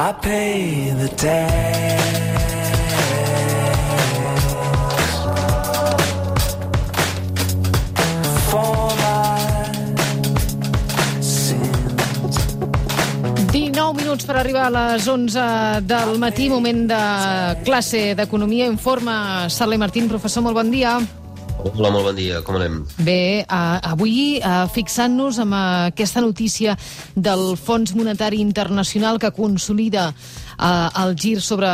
[0.00, 2.00] I pay the tax.
[8.48, 9.60] For my
[11.20, 12.40] sins.
[13.52, 17.04] 19 minuts per arribar a les 11 del matí, moment de
[17.68, 18.72] classe d'Economia.
[18.72, 20.08] Informa Sarle Martín.
[20.08, 20.96] Professor, molt bon dia.
[21.60, 22.40] Hola, molt bon dia.
[22.44, 22.80] Com anem?
[23.04, 24.40] Bé, avui
[24.72, 26.76] fixant-nos amb aquesta notícia
[27.16, 30.10] del Fons Monetari Internacional que consolida
[30.60, 31.68] el gir sobre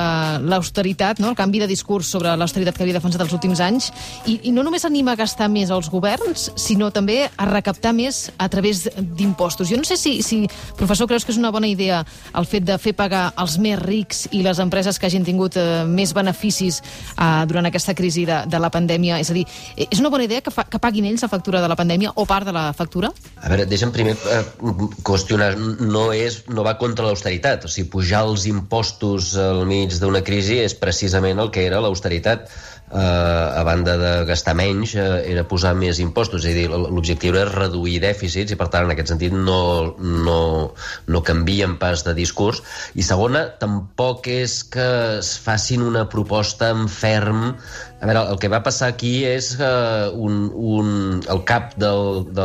[0.47, 1.31] l'austeritat, no?
[1.31, 3.91] el canvi de discurs sobre l'austeritat que havia defensat els últims anys,
[4.27, 8.27] i, i no només anima a gastar més als governs, sinó també a recaptar més
[8.39, 9.71] a través d'impostos.
[9.71, 10.45] Jo no sé si, si,
[10.79, 12.03] professor, creus que és una bona idea
[12.37, 15.83] el fet de fer pagar els més rics i les empreses que hagin tingut uh,
[15.89, 16.81] més beneficis
[17.17, 19.19] uh, durant aquesta crisi de, de la pandèmia.
[19.23, 21.61] És a dir, eh, és una bona idea que, fa, que paguin ells la factura
[21.61, 23.11] de la pandèmia o part de la factura?
[23.43, 24.43] A veure, deixa'm primer eh,
[25.05, 25.53] qüestionar.
[25.85, 27.67] No, és, no va contra l'austeritat.
[27.69, 32.49] O sigui, pujar els impostos al mig d'una crisi és precisament el que era l'austeritat.
[32.87, 32.99] Eh,
[33.61, 36.45] a banda de gastar menys, eh, era posar més impostos.
[36.45, 40.39] És a dir, l'objectiu era reduir dèficits i, per tant, en aquest sentit, no, no,
[41.11, 42.63] no canvien pas de discurs.
[42.95, 44.87] I segona, tampoc és que
[45.19, 47.57] es facin una proposta en ferm
[47.97, 49.69] a veure, el que va passar aquí és que
[50.21, 50.89] un, un,
[51.33, 52.45] el cap del, de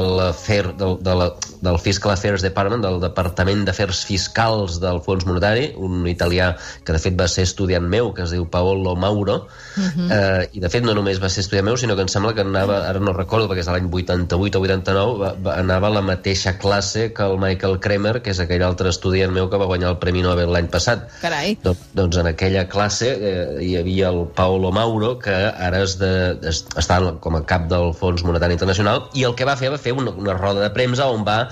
[0.80, 1.28] del, de la,
[1.68, 6.54] del Fiscal Affairs Department, del Departament d'Afers Fiscals del Fons Monetari, un italià
[6.86, 10.08] que de fet va ser estudiant meu, que es diu Paolo Mauro, uh -huh.
[10.08, 12.44] eh, i de fet no només va ser estudiant meu, sinó que em sembla que
[12.46, 16.04] anava, ara no recordo perquè és l'any 88 o 89, va, va, anava a la
[16.06, 19.94] mateixa classe que el Michael Kremer, que és aquell altre estudiant meu que va guanyar
[19.94, 21.08] el Premi Nobel l'any passat.
[21.24, 21.58] Carai.
[21.64, 26.14] Doncs, doncs en aquella classe eh, hi havia el Paolo Mauro, que ara és de,
[26.52, 29.82] es, està com a cap del Fons Monetari Internacional, i el que va fer va
[29.82, 31.44] fer una, una roda de premsa on va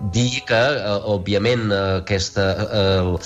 [0.00, 2.44] dir que, eh, òbviament, eh, aquesta,
[2.80, 3.18] eh,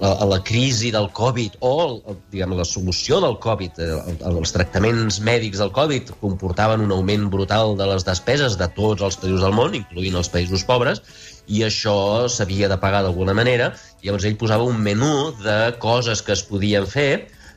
[0.00, 5.58] a la crisi del Covid o diguem, la solució del Covid, eh, els tractaments mèdics
[5.62, 9.74] del Covid comportaven un augment brutal de les despeses de tots els països del món,
[9.74, 11.02] incloent els països pobres,
[11.48, 13.72] i això s'havia de pagar d'alguna manera,
[14.02, 17.10] i llavors ell posava un menú de coses que es podien fer,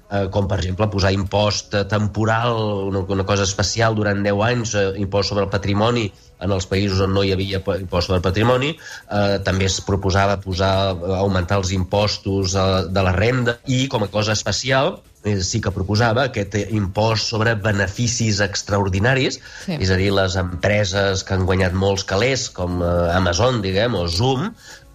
[0.09, 2.57] eh, com per exemple posar impost temporal,
[2.89, 6.09] una, una cosa especial durant 10 anys, eh, impost sobre el patrimoni
[6.41, 10.73] en els països on no hi havia impost sobre patrimoni, eh, també es proposava posar,
[11.21, 15.69] augmentar els impostos eh, de la renda i com a cosa especial eh, sí que
[15.73, 19.77] proposava aquest impost sobre beneficis extraordinaris, Sí.
[19.79, 24.07] és a dir, les empreses que han guanyat molts calés, com eh, Amazon, diguem, o
[24.09, 24.49] Zoom,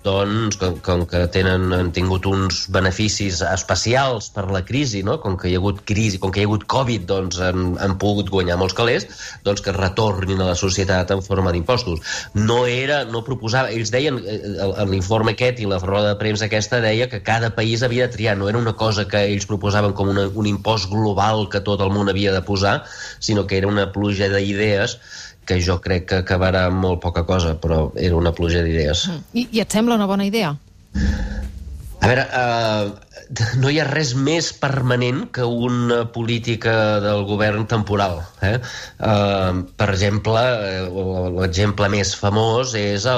[0.07, 5.19] doncs, com, com que tenen, han tingut uns beneficis especials per la crisi, no?
[5.23, 7.97] com que hi ha hagut crisi, com que hi ha hagut Covid, doncs han, han
[8.03, 9.09] pogut guanyar molts calés,
[9.47, 12.17] doncs que retornin a la societat en forma d'impostos.
[12.39, 16.47] No era, no proposava, ells deien, eh, en l'informe aquest i la roda de premsa
[16.47, 19.97] aquesta deia que cada país havia de triar, no era una cosa que ells proposaven
[19.97, 22.79] com una, un impost global que tot el món havia de posar,
[23.19, 25.01] sinó que era una pluja d'idees
[25.47, 29.07] que jo crec que acabarà amb molt poca cosa, però era una pluja d'idees.
[29.33, 30.55] I, I et sembla una bona idea?
[32.07, 33.07] A veure, uh,
[33.59, 38.21] no hi ha res més permanent que una política del govern temporal.
[38.47, 38.59] Eh?
[39.01, 40.43] Uh, per exemple,
[40.87, 43.09] uh, l'exemple més famós és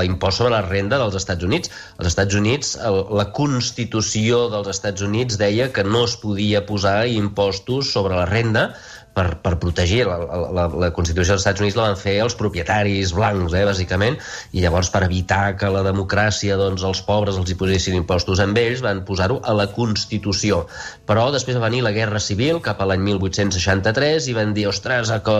[0.00, 1.70] l'impost sobre la renda dels Estats Units.
[1.98, 7.04] Als Estats Units, el, la Constitució dels Estats Units deia que no es podia posar
[7.12, 8.70] impostos sobre la renda
[9.14, 10.18] per, per protegir la,
[10.52, 14.18] la, la Constitució dels Estats Units la van fer els propietaris blancs, eh, bàsicament,
[14.52, 18.58] i llavors per evitar que la democràcia, doncs, els pobres els hi posessin impostos amb
[18.60, 20.64] ells, van posar-ho a la Constitució.
[21.06, 25.12] Però després va venir la Guerra Civil, cap a l'any 1863, i van dir, ostres,
[25.24, 25.38] que,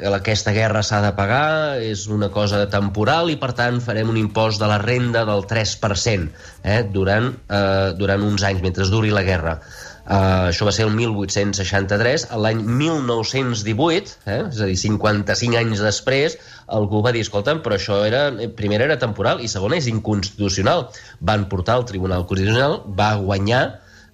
[0.00, 4.18] que aquesta guerra s'ha de pagar, és una cosa temporal, i per tant farem un
[4.20, 6.30] impost de la renda del 3%,
[6.64, 9.58] eh, durant, eh, durant uns anys, mentre duri la guerra.
[10.04, 12.26] Uh, això va ser el 1863.
[12.34, 16.36] A l'any 1918, eh, és a dir, 55 anys després,
[16.78, 20.90] algú va dir, escolta'm, però això era, eh, primer era temporal i segon és inconstitucional.
[21.20, 23.62] Van portar al Tribunal Constitucional, va guanyar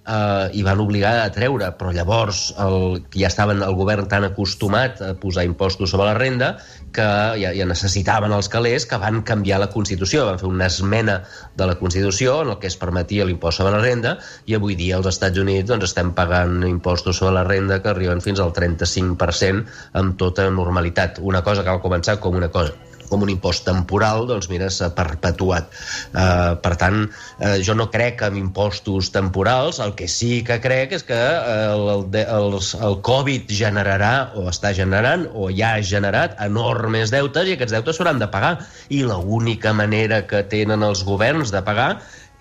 [0.07, 5.01] eh, i van obligar a treure, però llavors el, ja estaven el govern tan acostumat
[5.01, 6.55] a posar impostos sobre la renda
[6.95, 7.07] que
[7.41, 11.21] ja, ja necessitaven els calés que van canviar la Constitució, van fer una esmena
[11.57, 14.99] de la Constitució en el que es permetia l'impost sobre la renda i avui dia
[14.99, 19.65] als Estats Units doncs, estem pagant impostos sobre la renda que arriben fins al 35%
[20.03, 21.19] amb tota normalitat.
[21.21, 24.91] Una cosa que va començar com una cosa com un impost temporal, doncs mira, s'ha
[24.95, 25.67] perpetuat.
[26.13, 30.95] Uh, per tant, uh, jo no crec en impostos temporals, el que sí que crec
[30.95, 36.39] és que el, el, el, el Covid generarà, o està generant, o ja ha generat
[36.43, 38.55] enormes deutes i aquests deutes s'hauran de pagar.
[38.89, 41.91] I l'única manera que tenen els governs de pagar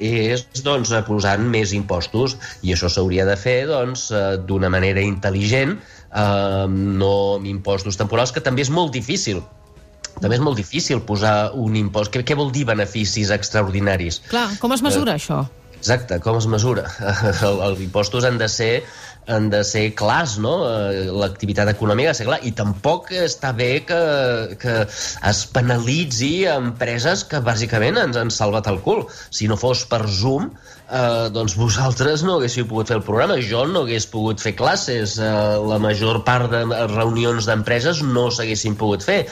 [0.00, 5.04] és doncs, eh, posant més impostos i això s'hauria de fer doncs, eh, d'una manera
[5.04, 7.14] intel·ligent, eh, no
[7.44, 9.44] impostos temporals, que també és molt difícil
[10.20, 12.12] també és molt difícil posar un impost.
[12.14, 14.20] Què, què vol dir beneficis extraordinaris?
[14.30, 15.40] Clar, com es mesura uh, això?
[15.80, 16.84] Exacte, com es mesura?
[17.48, 18.72] El, els impostos han de ser
[19.30, 20.54] han de ser clars, no?
[20.68, 22.40] Eh, l'activitat econòmica ha de ser clar.
[22.46, 24.00] I tampoc està bé que,
[24.60, 24.76] que
[25.30, 29.06] es penalitzi empreses que bàsicament ens han salvat el cul.
[29.30, 30.50] Si no fos per Zoom,
[30.90, 35.18] eh, doncs vosaltres no haguéssiu pogut fer el programa, jo no hagués pogut fer classes,
[35.18, 35.30] eh,
[35.70, 39.22] la major part de reunions d'empreses no s'haguessin pogut fer.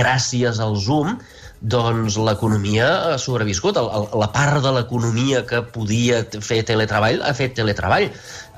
[0.00, 1.18] Gràcies al Zoom,
[1.60, 3.78] doncs l'economia ha sobreviscut.
[3.80, 8.08] El, el, la part de l'economia que podia fer teletreball ha fet teletreball.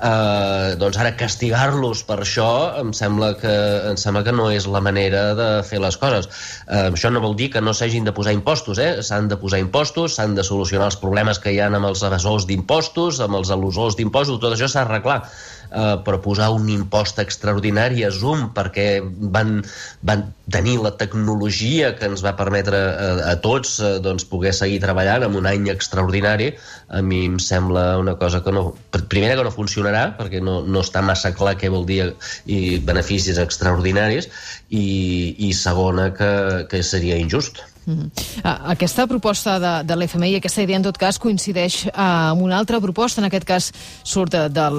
[0.01, 2.47] Uh, doncs ara castigar-los per això
[2.79, 3.51] em sembla, que,
[3.91, 6.25] em sembla que no és la manera de fer les coses.
[6.65, 9.03] Uh, això no vol dir que no s'hagin de posar impostos, eh?
[9.05, 12.49] s'han de posar impostos, s'han de solucionar els problemes que hi ha amb els evasors
[12.49, 15.21] d'impostos, amb els al·lusors d'impostos, tot això s'ha d'arreglar
[15.71, 19.59] eh, per posar un impost extraordinari a Zoom perquè van,
[20.07, 24.81] van tenir la tecnologia que ens va permetre a, a tots eh, doncs, poder seguir
[24.83, 26.51] treballant en un any extraordinari,
[26.91, 28.71] a mi em sembla una cosa que no...
[29.11, 29.51] Primera, que no
[29.91, 32.13] funcionarà, perquè no, no està massa clar què vol dir
[32.45, 34.29] i beneficis extraordinaris,
[34.69, 37.61] i, i segona, que, que seria injust.
[37.85, 38.09] Mm -hmm.
[38.43, 41.91] Aquesta proposta de, de l'FMI, aquesta idea en tot cas coincideix uh,
[42.31, 43.71] amb una altra proposta, en aquest cas
[44.03, 44.69] surt de, de,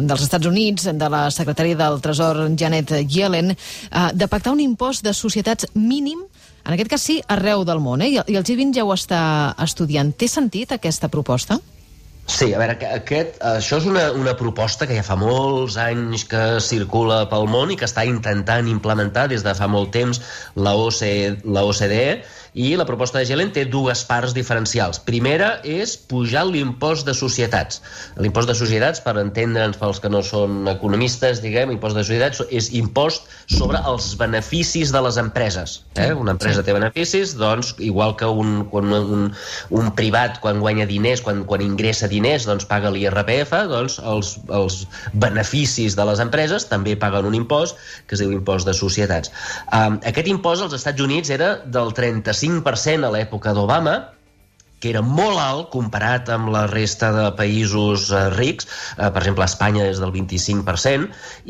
[0.00, 5.04] dels Estats Units, de la secretària del Tresor Janet Yellen, uh, de pactar un impost
[5.04, 6.18] de societats mínim
[6.64, 8.08] en aquest cas sí, arreu del món, eh?
[8.08, 10.12] i el G20 ja ho està estudiant.
[10.12, 11.58] Té sentit aquesta proposta?
[12.28, 16.42] Sí, a veure, aquest, això és una, una proposta que ja fa molts anys que
[16.60, 20.20] circula pel món i que està intentant implementar des de fa molt temps
[20.66, 21.64] la OCDE, la
[22.58, 24.98] i la proposta de Gelen té dues parts diferencials.
[25.06, 27.78] Primera és pujar l'impost de societats.
[28.18, 32.72] L'impost de societats, per entendre'ns pels que no són economistes, diguem, impost de societats és
[32.74, 35.76] impost sobre els beneficis de les empreses.
[35.94, 36.10] Eh?
[36.18, 39.30] Una empresa té beneficis, doncs, igual que un, un, un,
[39.78, 44.80] un privat quan guanya diners, quan, quan ingressa diners, doncs paga l'IRPF, doncs els, els
[45.14, 47.78] beneficis de les empreses també paguen un impost
[48.10, 49.30] que es diu impost de societats.
[49.70, 53.98] Um, aquest impost als Estats Units era del 35 5% a l'època d'Obama,
[54.80, 58.68] que era molt alt comparat amb la resta de països eh, rics.
[58.96, 61.08] Eh, per exemple, Espanya és del 25%,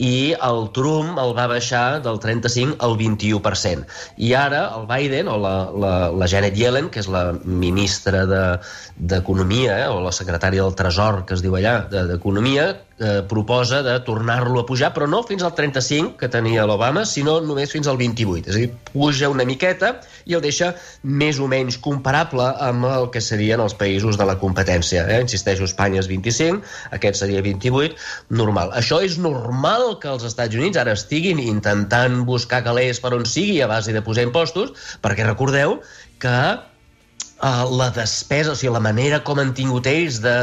[0.09, 0.15] i
[0.49, 3.87] el Trump el va baixar del 35 al 21%.
[4.25, 5.55] I ara el Biden, o la,
[5.85, 10.77] la, la Janet Yellen, que és la ministra d'Economia, de, eh, o la secretària del
[10.79, 15.45] Tresor, que es diu allà, d'Economia, eh, proposa de tornar-lo a pujar, però no fins
[15.47, 18.51] al 35 que tenia l'Obama, sinó només fins al 28.
[18.51, 19.95] És a dir, puja una miqueta
[20.27, 20.73] i el deixa
[21.03, 25.07] més o menys comparable amb el que serien els països de la competència.
[25.09, 25.21] Eh?
[25.27, 26.63] Insisteixo, Espanya és 25,
[26.99, 27.99] aquest seria 28,
[28.31, 28.73] normal.
[28.79, 33.61] Això és normal que els Estats Units ara estiguin intentant buscar calés per on sigui
[33.63, 34.75] a base de posar impostos,
[35.05, 35.79] perquè recordeu
[36.19, 36.35] que
[37.43, 40.37] uh, la despesa, o sigui, la manera com han tingut ells de,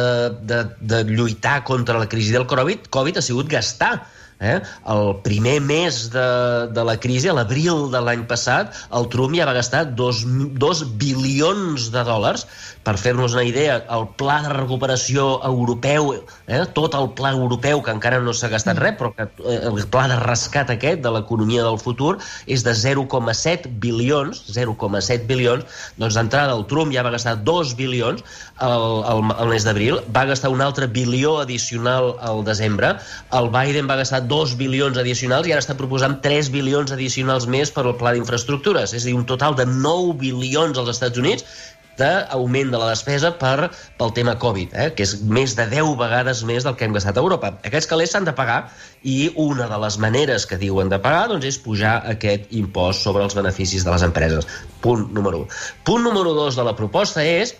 [0.49, 3.93] de, de lluitar contra la crisi del Covid, Covid ha sigut gastar
[4.39, 4.59] Eh?
[4.91, 6.27] El primer mes de,
[6.75, 10.23] de la crisi, a l'abril de l'any passat, el Trump ja va gastar dos,
[10.59, 12.43] dos bilions de dòlars.
[12.85, 16.11] Per fer-nos una idea, el pla de recuperació europeu,
[16.45, 16.59] eh?
[16.75, 20.05] tot el pla europeu, que encara no s'ha gastat res, però que, eh, el pla
[20.11, 25.65] de rescat aquest de l'economia del futur és de 0,7 bilions, 0,7 bilions,
[25.97, 28.21] doncs d'entrada el Trump ja va gastar 2 bilions
[28.61, 32.95] el, el, el mes d'abril, va gastar un altre bilió addicional al desembre,
[33.33, 37.71] el Biden va gastar 2 bilions addicionals i ara està proposant 3 bilions addicionals més
[37.75, 38.93] per al pla d'infraestructures.
[38.93, 41.47] És a dir, un total de 9 bilions als Estats Units
[41.99, 44.87] d'augment de la despesa per, pel tema Covid, eh?
[44.95, 47.53] que és més de 10 vegades més del que hem gastat a Europa.
[47.67, 48.65] Aquests calés s'han de pagar
[49.03, 53.23] i una de les maneres que diuen de pagar doncs, és pujar aquest impost sobre
[53.23, 54.49] els beneficis de les empreses.
[54.83, 55.61] Punt número 1.
[55.87, 57.55] Punt número 2 de la proposta és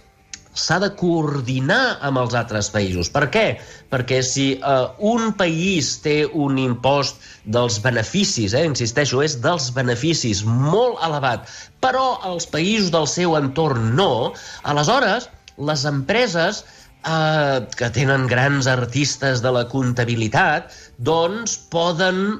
[0.55, 3.11] s'ha de coordinar amb els altres països.
[3.11, 3.45] Per què?
[3.91, 4.75] Perquè si eh,
[5.13, 7.19] un país té un impost
[7.57, 11.51] dels beneficis, eh, insisteixo, és dels beneficis molt elevat,
[11.83, 14.33] però els països del seu entorn no,
[14.63, 15.29] aleshores
[15.69, 16.63] les empreses
[17.05, 22.39] eh, que tenen grans artistes de la comptabilitat, doncs poden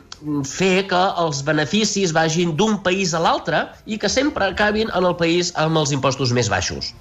[0.50, 5.18] fer que els beneficis vagin d'un país a l'altre i que sempre acabin en el
[5.20, 6.94] país amb els impostos més baixos.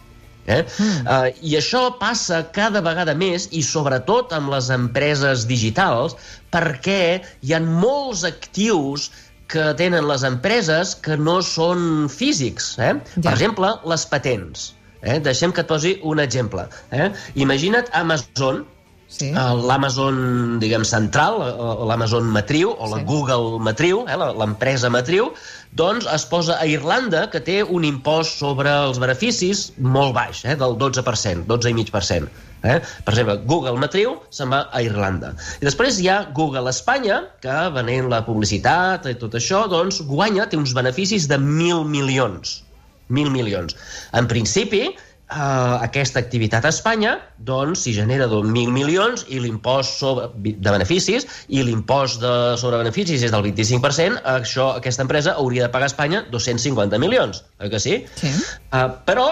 [0.46, 0.62] Eh?
[0.62, 1.04] Mm.
[1.08, 6.16] Uh, I això passa cada vegada més i sobretot amb les empreses digitals
[6.52, 9.10] perquè hi ha molts actius
[9.48, 12.74] que tenen les empreses que no són físics.
[12.78, 12.94] Eh?
[13.16, 13.20] Ja.
[13.26, 14.72] Per exemple, les patents.
[15.04, 15.18] Eh?
[15.24, 16.66] Deixem que et posi un exemple.
[16.90, 17.10] Eh?
[17.44, 18.64] Imagina't Amazon,
[19.14, 19.28] Sí.
[19.30, 23.04] eh, l'Amazon, diguem, central, eh, l'Amazon matriu, o la Sí.
[23.06, 25.32] Google matriu, eh, l'empresa matriu,
[25.72, 30.56] doncs es posa a Irlanda, que té un impost sobre els beneficis molt baix, eh,
[30.56, 32.28] del 12%, 12,5%.
[32.64, 32.80] Eh?
[33.04, 35.34] Per exemple, Google matriu se'n va a Irlanda.
[35.60, 40.48] I després hi ha Google Espanya, que venent la publicitat i tot això, doncs guanya,
[40.48, 42.62] té uns beneficis de mil milions.
[43.08, 43.76] Mil milions.
[44.16, 44.96] En principi,
[45.30, 50.04] eh, aquesta activitat a Espanya doncs si genera 2.000 milions i l'impost
[50.42, 55.72] de beneficis i l'impost de, sobre beneficis és del 25%, això, aquesta empresa hauria de
[55.74, 57.98] pagar a Espanya 250 milions, oi que sí?
[58.20, 58.32] Sí.
[58.70, 59.28] Uh, però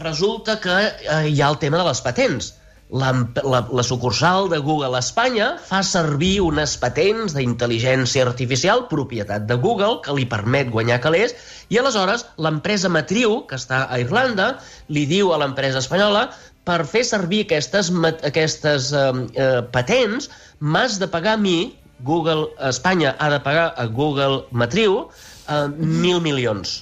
[0.00, 2.54] resulta que uh, hi ha el tema de les patents.
[2.90, 3.12] La,
[3.46, 9.54] la, la sucursal de Google a Espanya fa servir unes patents d'intel·ligència artificial, propietat de
[9.62, 11.36] Google, que li permet guanyar calés,
[11.70, 14.56] i aleshores l'empresa matriu, que està a Irlanda,
[14.90, 16.26] li diu a l'empresa espanyola
[16.66, 17.92] per fer servir aquestes,
[18.26, 19.06] aquestes eh,
[19.38, 20.28] eh, patents
[20.58, 25.04] m'has de pagar a mi, Google Espanya ha de pagar a Google matriu,
[25.48, 26.80] eh, mil milions.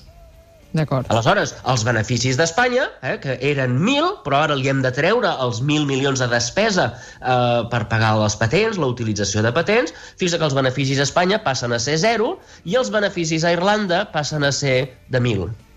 [0.79, 1.11] D'acord.
[1.13, 5.63] Aleshores, els beneficis d'Espanya, eh, que eren 1.000, però ara li hem de treure els
[5.63, 10.45] 1.000 milions de despesa eh, per pagar les patents, la utilització de patents, fins que
[10.49, 14.53] els beneficis a Espanya passen a ser 0 i els beneficis a Irlanda passen a
[14.55, 15.68] ser de 1.000.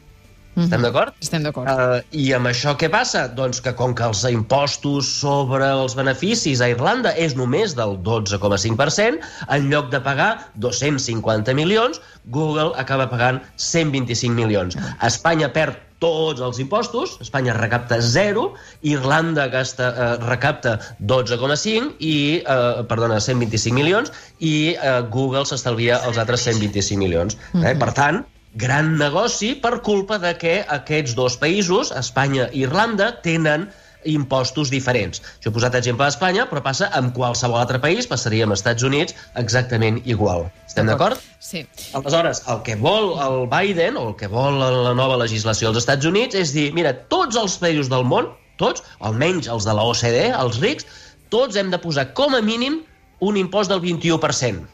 [0.60, 1.16] Estem d'acord?
[1.24, 1.70] Estem d'acord.
[1.72, 3.24] Uh, I amb això què passa?
[3.32, 9.22] Doncs que com que els impostos sobre els beneficis a Irlanda és només del 12,5%,
[9.48, 12.02] en lloc de pagar 250 milions,
[12.36, 14.76] Google acaba pagant 125 milions.
[15.08, 18.48] Espanya perd tots els impostos, Espanya recapta 0,
[18.90, 26.18] Irlanda gasta, eh, recapta 12,5 i, eh, perdona, 125 milions i eh, Google s'estalvia els
[26.18, 27.38] altres 125 milions.
[27.62, 27.76] Eh?
[27.78, 33.70] Per tant, gran negoci per culpa de que aquests dos països, Espanya i Irlanda, tenen
[34.04, 35.22] impostos diferents.
[35.44, 39.16] Jo he posat exemple d'Espanya, però passa amb qualsevol altre país, passaria amb Estats Units
[39.40, 40.48] exactament igual.
[40.68, 41.22] Estem d'acord?
[41.40, 41.64] Sí.
[41.98, 46.10] Aleshores, el que vol el Biden, o el que vol la nova legislació dels Estats
[46.10, 48.32] Units, és dir, mira, tots els països del món,
[48.62, 50.88] tots, almenys els de la OCDE, els rics,
[51.30, 52.82] tots hem de posar com a mínim
[53.22, 54.66] un impost del 21%.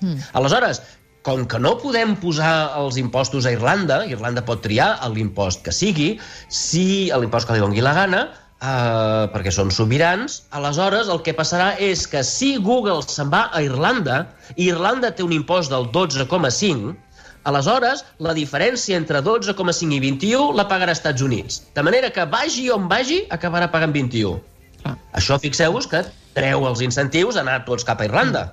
[0.00, 0.20] Mm.
[0.36, 0.82] Aleshores,
[1.26, 6.12] com que no podem posar els impostos a Irlanda, Irlanda pot triar l'impost que sigui,
[6.46, 8.20] si l'impost que li doni la gana,
[8.62, 13.64] eh, perquè són sobirans, aleshores el que passarà és que si Google se'n va a
[13.66, 14.20] Irlanda,
[14.54, 16.94] i Irlanda té un impost del 12,5,
[17.50, 21.58] aleshores la diferència entre 12,5 i 21 la pagarà als Estats Units.
[21.74, 24.38] De manera que vagi on vagi, acabarà pagant 21.
[24.84, 24.94] Clar.
[25.18, 26.04] Això fixeu-vos que
[26.36, 28.46] treu els incentius a anar tots cap a Irlanda.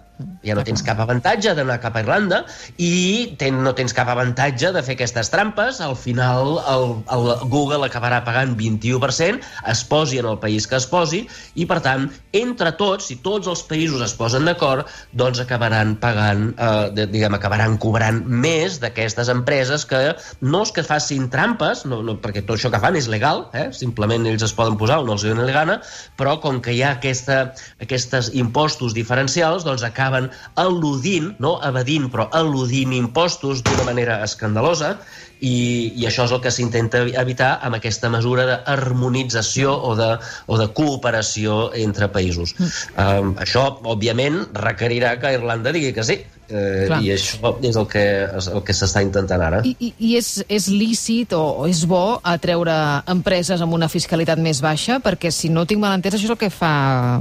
[0.46, 2.44] Ja no tens cap avantatge d'anar cap a Irlanda
[2.78, 5.80] i ten, no tens cap avantatge de fer aquestes trampes.
[5.84, 6.86] Al final el,
[7.16, 9.42] el Google acabarà pagant 21%,
[9.74, 11.24] es posi en el país que es posi,
[11.60, 12.06] i per tant,
[12.40, 14.88] entre tots, si tots els països es posen d'acord,
[15.18, 20.04] doncs acabaran pagant, eh, de- diguem, acabaran cobrant més d'aquestes empreses que
[20.46, 23.72] no és que facin trampes, no, no, perquè tot això que fan és legal, eh?
[23.76, 25.80] simplement ells es poden posar on els doni la gana,
[26.20, 27.42] però com que hi ha aquesta,
[27.82, 30.30] aquests impostos diferencials, doncs acaben
[30.62, 34.98] al·ludint, no evadint, però al·ludint impostos d'una manera escandalosa,
[35.44, 40.12] i, i això és el que s'intenta evitar amb aquesta mesura d'harmonització o, de,
[40.48, 42.56] o de cooperació entre països.
[42.96, 43.66] Um, això,
[43.96, 47.00] òbviament, requerirà que Irlanda digui que sí, eh, Clar.
[47.04, 48.06] i això és el que,
[48.40, 49.62] és el que s'està intentant ara.
[49.68, 52.76] I, i, i és, és lícit o, o és bo atreure
[53.12, 55.00] empreses amb una fiscalitat més baixa?
[55.04, 56.74] Perquè, si no tinc mal entès, això és el que fa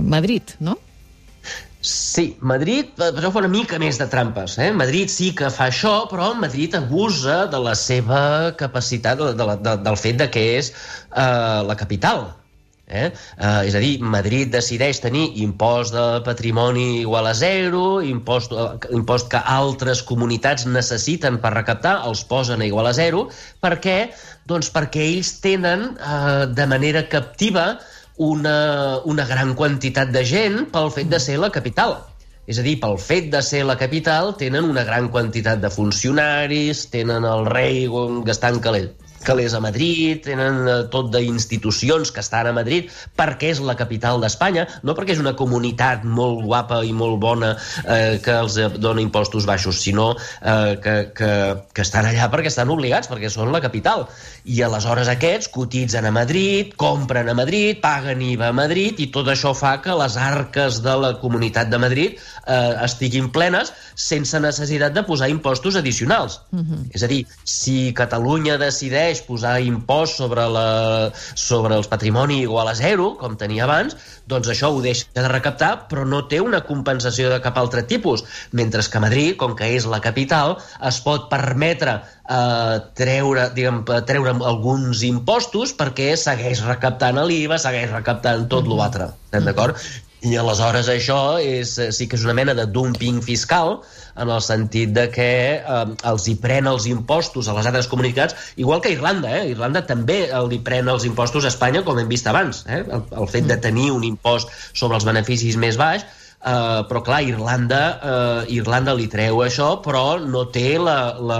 [0.02, 0.78] Madrid, no?
[1.82, 4.54] Sí, Madrid eh, però fa una mica més de trampes.
[4.62, 4.70] Eh?
[4.74, 9.74] Madrid sí que fa això, però Madrid abusa de la seva capacitat, de, de, de,
[9.82, 12.28] del fet de que és eh, la capital.
[12.86, 13.08] Eh?
[13.08, 18.92] Eh, és a dir, Madrid decideix tenir impost de patrimoni igual a zero, impost, eh,
[18.92, 23.28] impost que altres comunitats necessiten per recaptar, els posen a igual a zero.
[23.60, 23.96] Per què?
[24.50, 27.78] Doncs perquè ells tenen eh, de manera captiva
[28.16, 31.96] una, una gran quantitat de gent pel fet de ser la capital.
[32.50, 36.88] És a dir, pel fet de ser la capital, tenen una gran quantitat de funcionaris,
[36.90, 37.86] tenen el rei
[38.26, 38.90] gastant calés,
[39.26, 44.20] calés a Madrid, tenen eh, tot d'institucions que estan a Madrid perquè és la capital
[44.22, 49.02] d'Espanya, no perquè és una comunitat molt guapa i molt bona eh, que els dona
[49.04, 51.32] impostos baixos, sinó eh, que, que,
[51.72, 54.06] que estan allà perquè estan obligats, perquè són la capital.
[54.44, 59.28] I aleshores aquests cotitzen a Madrid, compren a Madrid, paguen IVA a Madrid i tot
[59.30, 64.94] això fa que les arques de la comunitat de Madrid eh, estiguin plenes sense necessitat
[64.96, 66.40] de posar impostos addicionals.
[66.50, 66.80] Uh -huh.
[66.92, 72.68] És a dir, si Catalunya decideix decideix posar impost sobre, la, sobre els patrimoni igual
[72.68, 76.62] a zero, com tenia abans, doncs això ho deixa de recaptar, però no té una
[76.64, 78.24] compensació de cap altre tipus.
[78.52, 80.56] Mentre que Madrid, com que és la capital,
[80.88, 88.48] es pot permetre eh, treure, diguem, treure alguns impostos perquè segueix recaptant l'IVA, segueix recaptant
[88.48, 89.12] tot l'altre.
[89.28, 89.78] Estem d'acord?
[90.22, 93.80] I aleshores això és, sí que és una mena de dumping fiscal
[94.22, 98.36] en el sentit de que eh, els hi pren els impostos a les altres comunitats,
[98.60, 99.50] igual que Irlanda, eh?
[99.50, 102.62] Irlanda també li pren els impostos a Espanya, com hem vist abans.
[102.68, 102.84] Eh?
[102.84, 106.06] El, el fet de tenir un impost sobre els beneficis més baix
[106.42, 111.36] Uh, però clar, Irlanda, uh, Irlanda li treu això, però no té la, la,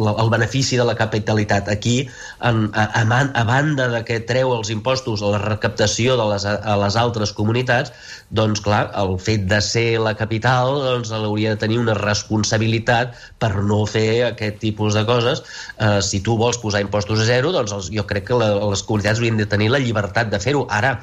[0.00, 1.68] la, el benefici de la capitalitat.
[1.68, 2.06] Aquí,
[2.40, 6.46] en, a, a, a banda de que treu els impostos a la recaptació de les,
[6.48, 7.92] a les altres comunitats,
[8.32, 13.52] doncs clar, el fet de ser la capital doncs, hauria de tenir una responsabilitat per
[13.60, 15.44] no fer aquest tipus de coses.
[15.76, 18.86] Uh, si tu vols posar impostos a zero, doncs els, jo crec que la, les
[18.88, 20.64] comunitats haurien de tenir la llibertat de fer-ho.
[20.72, 20.96] Ara,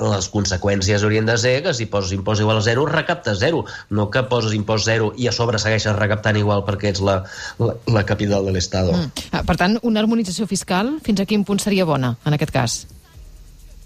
[0.00, 4.10] les conseqüències haurien de ser que si poses impost igual a zero, recaptes zero, no
[4.10, 7.22] que poses impost zero i a sobre segueixes recaptant igual perquè ets la,
[7.58, 8.92] la, la capital de l'Estado.
[8.92, 9.30] Mm.
[9.32, 12.84] Ah, per tant, una harmonització fiscal fins a quin punt seria bona, en aquest cas?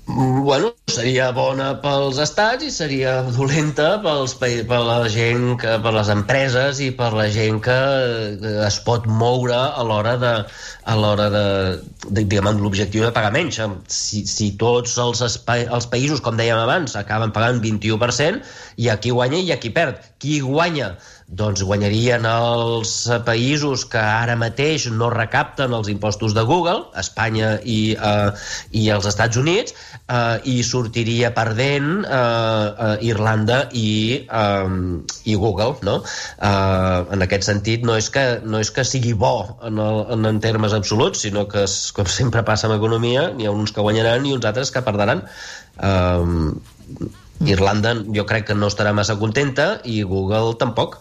[0.06, 6.10] Bueno, seria bona pels estats i seria dolenta pels, per la gent, que, per les
[6.10, 7.76] empreses i per la gent que
[8.66, 10.32] es pot moure a l'hora de,
[10.82, 11.44] a l'hora de,
[12.08, 13.60] de, diguem, l'objectiu de pagar menys.
[13.86, 18.42] Si, si tots els, espai, els països, com dèiem abans, acaben pagant 21%,
[18.76, 20.09] hi ha qui guanya i qui perd.
[20.20, 20.94] Qui guanya
[21.30, 22.92] doncs guanyarien els
[23.26, 28.30] països que ara mateix no recapten els impostos de Google, Espanya i, eh,
[28.74, 33.92] i els Estats Units, eh, i sortiria perdent eh, eh, Irlanda i,
[34.26, 34.74] eh,
[35.30, 35.78] i Google.
[35.86, 36.00] No?
[36.02, 40.28] Eh, en aquest sentit, no és que, no és que sigui bo en, el, en,
[40.34, 44.26] en termes absoluts, sinó que, com sempre passa amb economia, n'hi ha uns que guanyaran
[44.26, 45.22] i uns altres que perdran.
[45.78, 50.98] Eh, Irlanda jo crec que no estarà massa contenta i Google tampoc.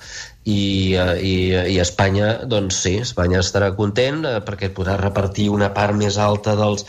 [0.50, 1.34] I, eh, i,
[1.74, 6.56] i Espanya doncs sí, Espanya estarà content eh, perquè podrà repartir una part més alta
[6.58, 6.86] dels,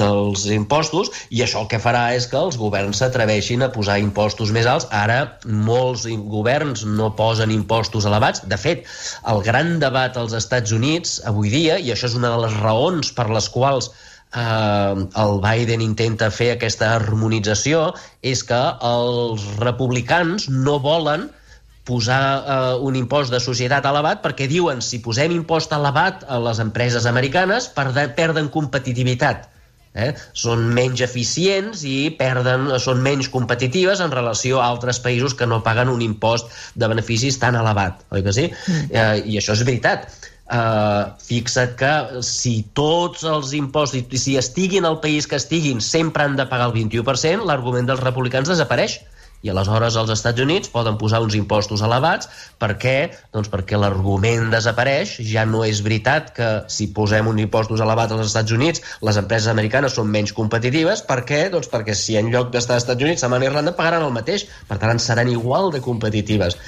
[0.00, 1.10] dels impostos.
[1.34, 4.86] I això el que farà és que els governs s'atreveixin a posar impostos més alts.
[4.94, 8.46] Ara molts governs no posen impostos elevats.
[8.46, 8.86] De fet,
[9.34, 13.12] el gran debat als Estats Units avui dia, i això és una de les raons
[13.18, 17.90] per les quals eh, el Biden intenta fer aquesta harmonització
[18.24, 21.28] és que els republicans no volen
[21.84, 26.62] posar eh, un impost de societat elevat perquè diuen si posem impost elevat a les
[26.62, 29.48] empreses americanes perden competitivitat
[29.94, 30.12] eh?
[30.32, 35.62] són menys eficients i perden, són menys competitives en relació a altres països que no
[35.66, 38.48] paguen un impost de beneficis tan elevat, oi que sí?
[38.48, 38.86] Mm.
[38.90, 40.08] Eh, I això és veritat
[40.52, 46.36] Uh, fixa't que si tots els impostos, si estiguin al país que estiguin, sempre han
[46.36, 48.98] de pagar el 21%, l'argument dels republicans desapareix.
[49.42, 52.28] I aleshores els Estats Units poden posar uns impostos elevats.
[52.62, 52.94] Per què?
[53.34, 55.16] Doncs perquè l'argument desapareix.
[55.32, 59.50] Ja no és veritat que si posem uns impostos elevats als Estats Units les empreses
[59.50, 61.02] americanes són menys competitives.
[61.08, 61.46] Per què?
[61.56, 64.14] Doncs perquè si en lloc d'estar als Estats Units se'n van a Irlanda pagaran el
[64.14, 64.46] mateix.
[64.68, 66.60] Per tant, seran igual de competitives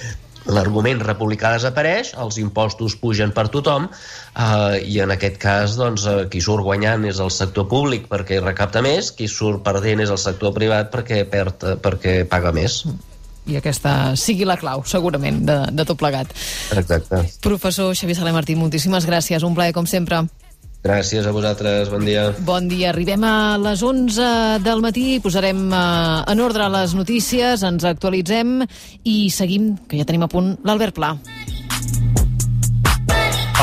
[0.47, 6.27] l'argument republicà desapareix, els impostos pugen per tothom eh, i en aquest cas doncs, eh,
[6.33, 10.21] qui surt guanyant és el sector públic perquè recapta més, qui surt perdent és el
[10.21, 12.83] sector privat perquè, perd, eh, perquè paga més.
[13.45, 16.31] I aquesta sigui la clau, segurament, de, de tot plegat.
[16.73, 17.21] Exacte.
[17.45, 19.45] Professor Xavier Saler Martí, moltíssimes gràcies.
[19.45, 20.23] Un plaer, com sempre.
[20.85, 22.27] Gràcies a vosaltres, bon dia.
[22.45, 24.27] Bon dia, arribem a les 11
[24.61, 28.59] del matí, posarem uh, en ordre les notícies, ens actualitzem
[29.09, 31.15] i seguim, que ja tenim a punt l'Albert Pla.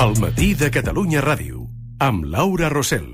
[0.02, 1.68] El matí de Catalunya Ràdio,
[2.02, 3.06] amb Laura Rossell.